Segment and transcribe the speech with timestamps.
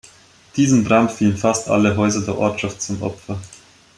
[0.55, 3.39] Diesem Brand fielen fast alle Häuser der Ortschaft zum Opfer.